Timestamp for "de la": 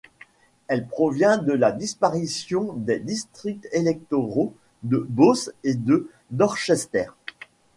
1.37-1.71